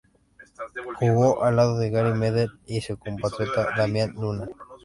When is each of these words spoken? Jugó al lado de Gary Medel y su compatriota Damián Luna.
Jugó 0.99 1.43
al 1.43 1.57
lado 1.57 1.77
de 1.77 1.91
Gary 1.91 2.17
Medel 2.17 2.49
y 2.65 2.81
su 2.81 2.97
compatriota 2.97 3.67
Damián 3.77 4.15
Luna. 4.15 4.47